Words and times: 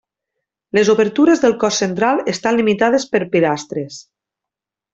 Les 0.77 0.89
obertures 0.93 1.43
del 1.43 1.53
cos 1.65 1.77
central 1.83 2.23
estan 2.33 2.59
limitades 2.61 3.07
per 3.13 3.23
pilastres. 3.37 4.01